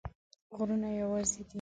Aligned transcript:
غرونه 0.57 0.89
یوازي 1.01 1.35
دي 1.45 1.49